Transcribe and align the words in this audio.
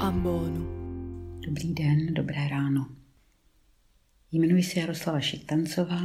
ambonu. 0.00 0.66
Dobrý 1.46 1.74
den, 1.74 2.14
dobré 2.14 2.48
ráno. 2.48 2.88
Jmenuji 4.32 4.62
se 4.62 4.80
Jaroslava 4.80 5.20
Šiktancová 5.20 6.00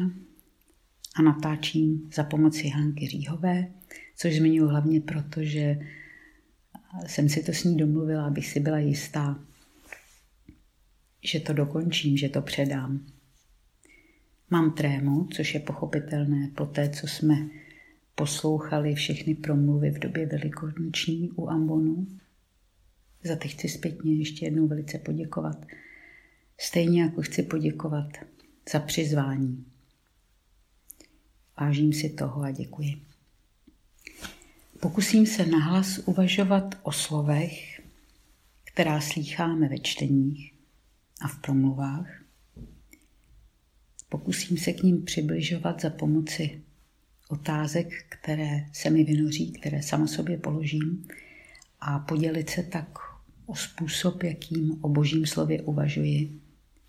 a 1.16 1.22
natáčím 1.22 2.10
za 2.16 2.24
pomoci 2.24 2.68
Hanky 2.68 3.08
Říhové, 3.08 3.68
což 4.18 4.36
zmiňuji 4.36 4.70
hlavně 4.70 5.02
proto, 5.02 5.44
že 5.44 5.80
jsem 7.06 7.30
si 7.30 7.44
to 7.44 7.54
s 7.54 7.64
ní 7.64 7.78
domluvila, 7.78 8.26
abych 8.26 8.48
si 8.48 8.60
byla 8.60 8.80
jistá, 8.80 9.40
že 11.24 11.40
to 11.40 11.54
dokončím, 11.54 12.18
že 12.18 12.30
to 12.30 12.42
předám. 12.42 13.06
Mám 14.50 14.72
trému, 14.72 15.28
což 15.32 15.54
je 15.54 15.60
pochopitelné 15.60 16.52
po 16.56 16.66
té, 16.66 16.90
co 16.90 17.08
jsme 17.08 17.50
poslouchali 18.16 18.96
všechny 18.96 19.36
promluvy 19.36 19.92
v 19.92 20.00
době 20.00 20.26
velikonoční 20.26 21.32
u 21.32 21.50
Ambonu. 21.50 22.08
Za 23.24 23.36
ty 23.36 23.48
chci 23.48 23.70
zpětně 23.70 24.16
ještě 24.16 24.46
jednou 24.46 24.68
velice 24.68 24.98
poděkovat. 24.98 25.66
Stejně 26.58 27.02
jako 27.02 27.22
chci 27.22 27.44
poděkovat 27.44 28.10
za 28.72 28.80
přizvání. 28.80 29.66
Vážím 31.60 31.94
si 31.94 32.10
toho 32.10 32.42
a 32.42 32.52
děkuji. 32.52 33.02
Pokusím 34.80 35.26
se 35.26 35.46
nahlas 35.46 36.00
uvažovat 36.06 36.76
o 36.84 36.92
slovech, 36.92 37.82
která 38.64 39.02
slýcháme 39.02 39.70
ve 39.70 39.80
čteních 39.80 40.54
a 41.22 41.28
v 41.28 41.42
promluvách. 41.42 42.24
Pokusím 44.10 44.58
se 44.58 44.74
k 44.74 44.84
ním 44.84 45.06
přibližovat 45.06 45.82
za 45.82 45.90
pomoci 45.90 46.62
otázek, 47.30 48.06
které 48.10 48.66
se 48.74 48.90
mi 48.90 49.04
vynoří, 49.04 49.52
které 49.52 49.84
sama 49.84 50.08
sobě 50.08 50.38
položím 50.38 51.08
a 51.82 52.00
podělit 52.00 52.50
se 52.50 52.64
tak 52.64 53.13
o 53.46 53.56
způsob, 53.56 54.24
jakým 54.24 54.78
o 54.82 54.90
božím 54.90 55.26
slově 55.26 55.62
uvažuji, 55.62 56.42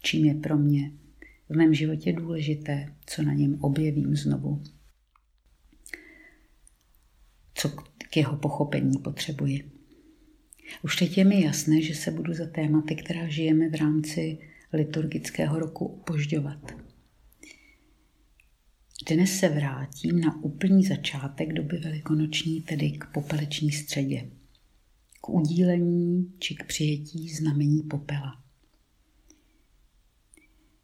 čím 0.02 0.24
je 0.24 0.34
pro 0.34 0.58
mě 0.58 0.92
v 1.48 1.56
mém 1.56 1.74
životě 1.74 2.12
důležité, 2.12 2.94
co 3.06 3.22
na 3.22 3.33
něm 3.33 3.58
objevím 3.60 4.16
znovu, 4.16 4.62
co 7.55 7.69
k 8.10 8.16
jeho 8.16 8.36
pochopení 8.36 8.98
potřebuji. 8.98 9.70
Už 10.82 10.97
teď 10.97 11.19
je 11.19 11.25
mi 11.25 11.42
jasné, 11.42 11.82
že 11.82 11.94
se 11.94 12.10
budu 12.10 12.34
za 12.34 12.47
tématy, 12.47 12.97
která 12.97 13.28
žijeme 13.28 13.69
v 13.69 13.75
rámci 13.75 14.38
liturgického 14.72 15.58
roku, 15.58 15.86
opožďovat. 15.86 16.72
Dnes 19.10 19.38
se 19.38 19.48
vrátím 19.48 20.20
na 20.20 20.44
úplný 20.44 20.84
začátek 20.84 21.52
doby 21.52 21.78
velikonoční, 21.78 22.60
tedy 22.60 22.91
k 22.91 23.05
popeleční 23.14 23.72
středě, 23.72 24.30
k 25.25 25.28
udílení 25.28 26.33
či 26.39 26.55
k 26.55 26.67
přijetí 26.67 27.28
znamení 27.28 27.83
popela. 27.83 28.42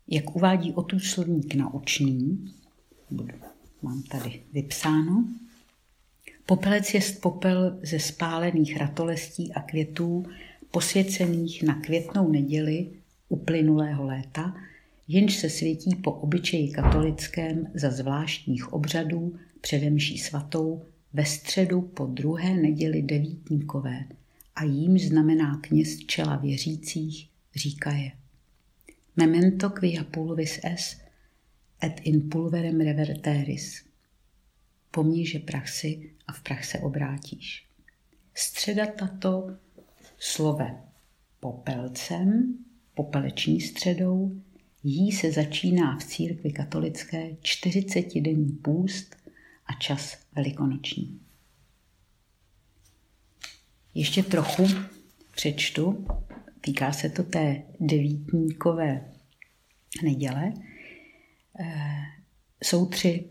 Jak 0.08 0.36
uvádí 0.36 0.72
otud 0.72 1.00
slovník 1.00 1.54
naučný, 1.54 2.52
mám 3.82 4.02
tady 4.02 4.42
vypsáno, 4.52 5.28
popelec 6.46 6.94
je 6.94 7.00
popel 7.22 7.78
ze 7.82 7.98
spálených 7.98 8.76
ratolestí 8.76 9.52
a 9.52 9.60
květů 9.60 10.26
posvěcených 10.70 11.62
na 11.62 11.80
květnou 11.80 12.32
neděli 12.32 12.90
uplynulého 13.28 14.06
léta– 14.06 14.54
jenž 15.12 15.36
se 15.36 15.50
světí 15.50 15.96
po 15.96 16.12
obyčeji 16.12 16.68
katolickém 16.68 17.70
za 17.74 17.90
zvláštních 17.90 18.72
obřadů 18.72 19.38
předemší 19.60 20.18
svatou 20.18 20.82
ve 21.12 21.24
středu 21.24 21.82
po 21.82 22.06
druhé 22.06 22.54
neděli 22.54 23.02
devítníkové 23.02 24.04
a 24.60 24.64
jím 24.64 24.98
znamená 24.98 25.60
kněz 25.62 25.98
čela 25.98 26.36
věřících, 26.36 27.30
říká 27.54 27.92
je. 27.92 28.12
Memento 29.16 29.70
quia 29.70 30.04
pulvis 30.04 30.60
es 30.62 31.00
et 31.84 32.00
in 32.04 32.28
pulverem 32.28 32.80
reverteris. 32.80 33.84
Pomní, 34.90 35.26
že 35.26 35.38
prach 35.38 35.68
si 35.68 36.12
a 36.26 36.32
v 36.32 36.42
prach 36.42 36.64
se 36.64 36.78
obrátíš. 36.78 37.66
Středa 38.34 38.86
tato 38.86 39.56
slove 40.18 40.80
popelcem, 41.40 42.58
popeleční 42.94 43.60
středou, 43.60 44.40
Jí 44.84 45.12
se 45.12 45.32
začíná 45.32 45.98
v 45.98 46.04
církvi 46.04 46.52
katolické 46.52 47.30
40-denní 47.30 48.52
půst 48.52 49.16
a 49.66 49.72
čas 49.72 50.18
velikonoční. 50.36 51.20
Ještě 53.94 54.22
trochu 54.22 54.66
přečtu, 55.34 56.06
týká 56.60 56.92
se 56.92 57.10
to 57.10 57.22
té 57.22 57.62
devítníkové 57.80 59.12
neděle. 60.02 60.52
Eh, 61.60 62.02
jsou 62.64 62.86
tři. 62.86 63.24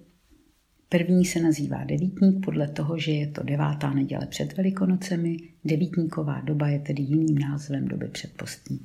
První 0.89 1.25
se 1.25 1.39
nazývá 1.39 1.83
devítník 1.83 2.45
podle 2.45 2.67
toho, 2.67 2.99
že 2.99 3.11
je 3.11 3.27
to 3.27 3.43
devátá 3.43 3.93
neděle 3.93 4.27
před 4.27 4.57
Velikonocemi. 4.57 5.37
Devítníková 5.65 6.41
doba 6.41 6.67
je 6.67 6.79
tedy 6.79 7.03
jiným 7.03 7.37
názvem 7.37 7.87
doby 7.87 8.07
předpostní. 8.07 8.79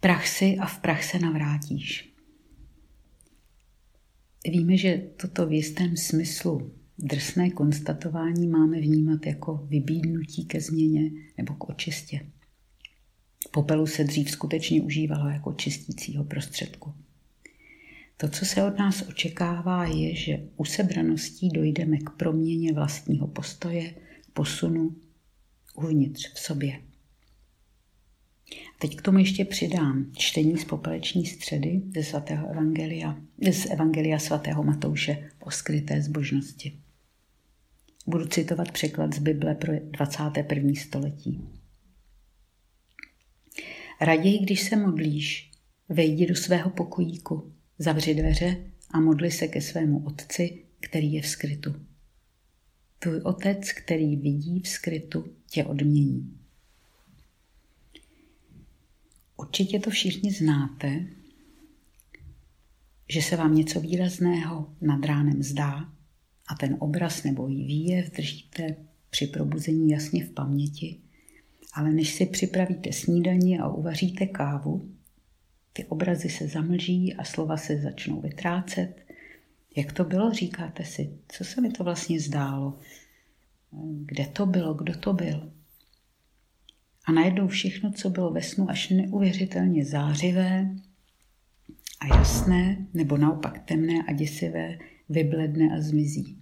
Prach 0.00 0.26
si 0.26 0.56
a 0.58 0.66
v 0.66 0.78
prach 0.78 1.04
se 1.04 1.18
navrátíš. 1.18 2.12
Víme, 4.48 4.76
že 4.76 5.02
toto 5.16 5.46
v 5.46 5.52
jistém 5.52 5.96
smyslu 5.96 6.72
drsné 6.98 7.50
konstatování 7.50 8.48
máme 8.48 8.80
vnímat 8.80 9.26
jako 9.26 9.54
vybídnutí 9.54 10.44
ke 10.44 10.60
změně 10.60 11.10
nebo 11.36 11.54
k 11.54 11.68
očistě. 11.68 12.20
Popelu 13.50 13.86
se 13.86 14.04
dřív 14.04 14.30
skutečně 14.30 14.82
užívalo 14.82 15.28
jako 15.28 15.52
čistícího 15.52 16.24
prostředku. 16.24 16.94
To, 18.16 18.28
co 18.28 18.44
se 18.44 18.64
od 18.64 18.78
nás 18.78 19.08
očekává, 19.08 19.84
je, 19.84 20.14
že 20.14 20.40
u 20.56 20.64
sebraností 20.64 21.48
dojdeme 21.48 21.98
k 21.98 22.10
proměně 22.10 22.72
vlastního 22.72 23.26
postoje, 23.26 23.94
posunu 24.32 24.96
uvnitř 25.74 26.32
v 26.34 26.38
sobě. 26.38 26.80
Teď 28.78 28.96
k 28.96 29.02
tomu 29.02 29.18
ještě 29.18 29.44
přidám 29.44 30.12
čtení 30.16 30.58
z 30.58 30.64
popeleční 30.64 31.26
středy 31.26 31.82
ze 31.94 32.04
svatého 32.04 32.50
evangelia, 32.50 33.20
z 33.50 33.66
evangelia 33.66 34.18
svatého 34.18 34.64
Matouše 34.64 35.30
o 35.40 35.50
skryté 35.50 36.02
zbožnosti. 36.02 36.78
Budu 38.08 38.26
citovat 38.26 38.72
překlad 38.72 39.14
z 39.14 39.18
Bible 39.18 39.54
pro 39.54 39.72
21. 39.90 40.72
století. 40.80 41.48
Raději, 44.00 44.38
když 44.38 44.62
se 44.62 44.76
modlíš, 44.76 45.50
vejdi 45.88 46.26
do 46.26 46.34
svého 46.34 46.70
pokojíku, 46.70 47.52
zavři 47.78 48.14
dveře 48.14 48.56
a 48.90 49.00
modli 49.00 49.30
se 49.30 49.48
ke 49.48 49.60
svému 49.60 50.06
otci, 50.06 50.64
který 50.80 51.12
je 51.12 51.22
v 51.22 51.26
skrytu. 51.26 51.74
Tvůj 52.98 53.20
otec, 53.20 53.72
který 53.72 54.16
vidí 54.16 54.60
v 54.60 54.68
skrytu, 54.68 55.32
tě 55.46 55.64
odmění. 55.64 56.38
Určitě 59.36 59.80
to 59.80 59.90
všichni 59.90 60.32
znáte, 60.32 61.06
že 63.08 63.22
se 63.22 63.36
vám 63.36 63.54
něco 63.54 63.80
výrazného 63.80 64.74
nad 64.80 65.04
ránem 65.04 65.42
zdá 65.42 65.97
a 66.48 66.54
ten 66.54 66.76
obraz 66.78 67.24
nebo 67.24 67.46
výjev 67.46 68.10
držíte 68.10 68.76
při 69.10 69.26
probuzení 69.26 69.90
jasně 69.90 70.24
v 70.24 70.30
paměti, 70.30 70.96
ale 71.74 71.92
než 71.92 72.14
si 72.14 72.26
připravíte 72.26 72.92
snídaní 72.92 73.58
a 73.58 73.68
uvaříte 73.68 74.26
kávu, 74.26 74.90
ty 75.72 75.84
obrazy 75.84 76.28
se 76.28 76.48
zamlží 76.48 77.14
a 77.14 77.24
slova 77.24 77.56
se 77.56 77.80
začnou 77.80 78.20
vytrácet. 78.20 79.06
Jak 79.76 79.92
to 79.92 80.04
bylo, 80.04 80.32
říkáte 80.32 80.84
si, 80.84 81.10
co 81.28 81.44
se 81.44 81.60
mi 81.60 81.70
to 81.70 81.84
vlastně 81.84 82.20
zdálo? 82.20 82.78
Kde 84.04 84.26
to 84.26 84.46
bylo, 84.46 84.74
kdo 84.74 84.98
to 84.98 85.12
byl? 85.12 85.52
A 87.04 87.12
najednou 87.12 87.48
všechno, 87.48 87.92
co 87.92 88.10
bylo 88.10 88.32
ve 88.32 88.42
snu 88.42 88.70
až 88.70 88.90
neuvěřitelně 88.90 89.84
zářivé 89.84 90.70
a 92.00 92.16
jasné, 92.16 92.86
nebo 92.94 93.16
naopak 93.16 93.64
temné 93.64 93.94
a 94.08 94.12
děsivé, 94.12 94.78
vybledne 95.08 95.76
a 95.76 95.80
zmizí. 95.80 96.38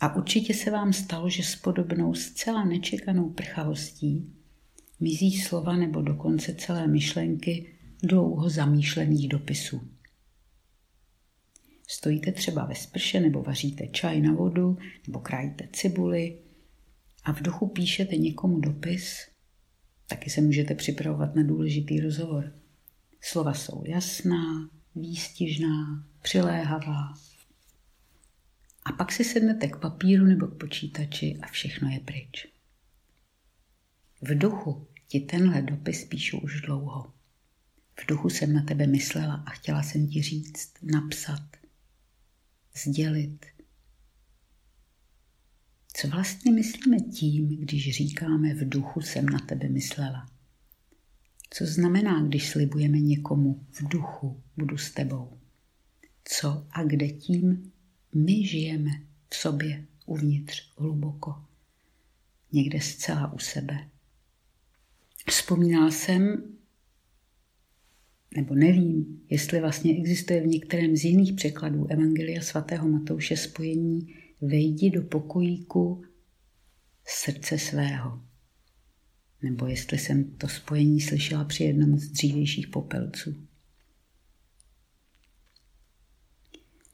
A 0.00 0.16
určitě 0.16 0.54
se 0.54 0.70
vám 0.70 0.92
stalo, 0.92 1.30
že 1.30 1.42
s 1.42 1.56
podobnou 1.56 2.14
zcela 2.14 2.64
nečekanou 2.64 3.30
prchavostí 3.30 4.34
mizí 5.00 5.40
slova 5.40 5.76
nebo 5.76 6.02
dokonce 6.02 6.54
celé 6.54 6.86
myšlenky 6.86 7.74
dlouho 8.02 8.50
zamýšlených 8.50 9.28
dopisů. 9.28 9.80
Stojíte 11.88 12.32
třeba 12.32 12.64
ve 12.64 12.74
sprše 12.74 13.20
nebo 13.20 13.42
vaříte 13.42 13.86
čaj 13.86 14.20
na 14.20 14.32
vodu 14.32 14.78
nebo 15.06 15.20
krajíte 15.20 15.68
cibuli 15.72 16.38
a 17.24 17.32
v 17.32 17.42
duchu 17.42 17.68
píšete 17.68 18.16
někomu 18.16 18.60
dopis, 18.60 19.16
taky 20.08 20.30
se 20.30 20.40
můžete 20.40 20.74
připravovat 20.74 21.34
na 21.34 21.42
důležitý 21.42 22.00
rozhovor. 22.00 22.52
Slova 23.20 23.54
jsou 23.54 23.82
jasná, 23.86 24.70
výstižná, 24.94 26.04
přiléhavá. 26.22 27.14
A 28.84 28.92
pak 28.92 29.12
si 29.12 29.24
sednete 29.24 29.68
k 29.68 29.76
papíru 29.76 30.24
nebo 30.24 30.46
k 30.46 30.58
počítači 30.58 31.38
a 31.42 31.46
všechno 31.46 31.88
je 31.90 32.00
pryč. 32.00 32.46
V 34.22 34.38
duchu 34.38 34.86
ti 35.08 35.20
tenhle 35.20 35.62
dopis 35.62 36.04
píšu 36.04 36.38
už 36.38 36.60
dlouho. 36.60 37.12
V 38.00 38.06
duchu 38.06 38.30
jsem 38.30 38.52
na 38.52 38.62
tebe 38.62 38.86
myslela 38.86 39.34
a 39.34 39.50
chtěla 39.50 39.82
jsem 39.82 40.08
ti 40.08 40.22
říct, 40.22 40.72
napsat, 40.82 41.56
sdělit. 42.84 43.46
Co 45.94 46.08
vlastně 46.08 46.52
myslíme 46.52 46.96
tím, 47.00 47.48
když 47.48 47.96
říkáme 47.96 48.54
v 48.54 48.68
duchu 48.68 49.00
jsem 49.00 49.26
na 49.26 49.38
tebe 49.38 49.68
myslela? 49.68 50.31
Co 51.54 51.66
znamená, 51.66 52.22
když 52.22 52.48
slibujeme 52.48 53.00
někomu 53.00 53.66
v 53.70 53.88
duchu 53.88 54.42
budu 54.56 54.78
s 54.78 54.90
tebou? 54.90 55.38
Co 56.24 56.66
a 56.70 56.84
kde 56.84 57.08
tím 57.08 57.72
my 58.14 58.46
žijeme 58.46 58.90
v 59.30 59.36
sobě 59.36 59.86
uvnitř 60.06 60.72
hluboko? 60.78 61.44
Někde 62.52 62.80
zcela 62.80 63.32
u 63.32 63.38
sebe. 63.38 63.88
Vzpomínal 65.28 65.90
jsem, 65.90 66.42
nebo 68.36 68.54
nevím, 68.54 69.22
jestli 69.30 69.60
vlastně 69.60 69.96
existuje 69.98 70.40
v 70.40 70.46
některém 70.46 70.96
z 70.96 71.04
jiných 71.04 71.32
překladů 71.32 71.86
Evangelia 71.86 72.42
svatého 72.42 72.88
Matouše 72.88 73.36
spojení 73.36 74.14
vejdi 74.40 74.90
do 74.90 75.02
pokojíku 75.02 76.04
srdce 77.04 77.58
svého. 77.58 78.31
Nebo 79.42 79.66
jestli 79.66 79.98
jsem 79.98 80.24
to 80.24 80.48
spojení 80.48 81.00
slyšela 81.00 81.44
při 81.44 81.64
jednom 81.64 81.98
z 81.98 82.08
dřívějších 82.08 82.68
popelců. 82.68 83.34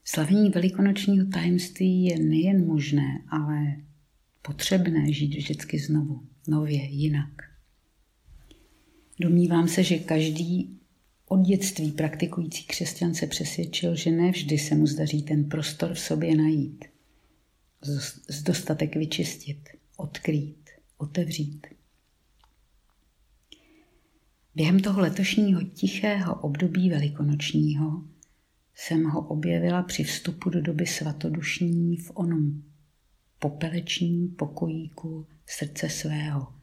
Slavení 0.05 0.51
velikonočního 0.51 1.27
tajemství 1.27 2.05
je 2.05 2.19
nejen 2.19 2.67
možné, 2.67 3.23
ale 3.29 3.77
potřebné 4.43 5.13
žít 5.13 5.35
vždycky 5.35 5.79
znovu, 5.79 6.27
nově, 6.47 6.85
jinak. 6.85 7.31
Domnívám 9.21 9.69
se, 9.69 9.85
že 9.85 9.99
každý 9.99 10.79
od 11.27 11.41
dětství 11.41 11.93
praktikující 11.93 12.65
křesťan 12.65 13.15
se 13.15 13.27
přesvědčil, 13.27 13.97
že 13.97 14.11
ne 14.11 14.31
vždy 14.31 14.59
se 14.59 14.75
mu 14.75 14.87
zdaří 14.87 15.23
ten 15.23 15.49
prostor 15.49 15.95
v 15.95 16.01
sobě 16.01 16.37
najít, 16.37 16.85
z 18.29 18.43
dostatek 18.43 18.97
vyčistit, 18.97 19.69
odkrýt, 19.97 20.71
otevřít. 20.99 21.67
Během 24.59 24.81
toho 24.81 25.01
letošního 25.01 25.63
tichého 25.63 26.35
období 26.35 26.91
velikonočního 26.91 28.05
jsem 28.75 29.05
ho 29.05 29.21
objevila 29.21 29.83
při 29.83 30.05
vstupu 30.05 30.51
do 30.51 30.63
doby 30.63 30.87
svatodušní 30.87 31.97
v 31.97 32.11
onom 32.15 32.63
popelečním 33.39 34.35
pokojíku 34.35 35.27
srdce 35.47 35.89
svého, 35.89 36.55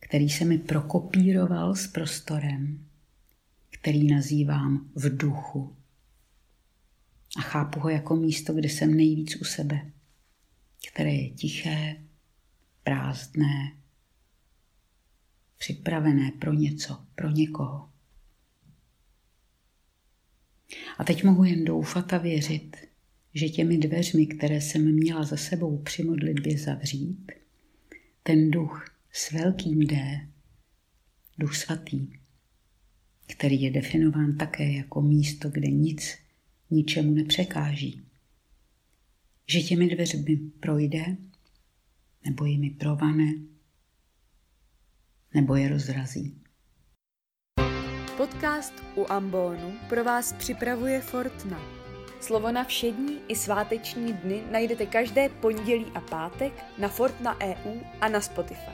který 0.00 0.30
se 0.30 0.44
mi 0.44 0.58
prokopíroval 0.58 1.74
s 1.74 1.86
prostorem, 1.86 2.86
který 3.70 4.06
nazývám 4.06 4.90
v 4.94 5.16
duchu. 5.16 5.76
A 7.38 7.40
chápu 7.40 7.80
ho 7.80 7.88
jako 7.88 8.16
místo, 8.16 8.54
kde 8.54 8.68
jsem 8.68 8.96
nejvíc 8.96 9.40
u 9.40 9.44
sebe, 9.44 9.90
které 10.92 11.12
je 11.12 11.30
tiché, 11.30 11.96
prázdné, 12.82 13.76
připravené 15.58 16.32
pro 16.38 16.52
něco, 16.52 17.04
pro 17.14 17.30
někoho. 17.30 17.90
A 20.98 21.04
teď 21.04 21.24
mohu 21.24 21.44
jen 21.44 21.64
doufat 21.64 22.12
a 22.12 22.18
věřit, 22.18 22.76
že 23.34 23.48
těmi 23.48 23.78
dveřmi, 23.78 24.26
které 24.26 24.60
jsem 24.60 24.94
měla 24.94 25.24
za 25.24 25.36
sebou 25.36 25.78
při 25.78 26.04
modlitbě 26.04 26.58
zavřít, 26.58 27.32
ten 28.22 28.50
duch 28.50 28.94
s 29.12 29.32
velkým 29.32 29.86
D, 29.86 30.26
duch 31.38 31.56
svatý, 31.56 32.08
který 33.26 33.62
je 33.62 33.70
definován 33.70 34.36
také 34.36 34.72
jako 34.72 35.02
místo, 35.02 35.50
kde 35.50 35.68
nic 35.68 36.18
ničemu 36.70 37.14
nepřekáží. 37.14 38.02
Že 39.46 39.60
těmi 39.62 39.94
dveřmi 39.94 40.36
projde, 40.36 41.16
nebo 42.24 42.44
jimi 42.44 42.70
provane, 42.70 43.34
nebo 45.36 45.56
je 45.56 45.68
rozrazí. 45.68 46.42
Podcast 48.16 48.72
u 48.94 49.12
Ambonu 49.12 49.72
pro 49.88 50.04
vás 50.04 50.32
připravuje 50.32 51.00
Fortna. 51.00 51.60
Slovo 52.20 52.52
na 52.52 52.64
všední 52.64 53.18
i 53.28 53.36
sváteční 53.36 54.12
dny 54.12 54.42
najdete 54.50 54.86
každé 54.86 55.28
pondělí 55.28 55.86
a 55.94 56.00
pátek 56.00 56.64
na 56.78 56.88
Fortna 56.88 57.36
EU 57.40 57.80
a 58.00 58.08
na 58.08 58.20
Spotify. 58.20 58.70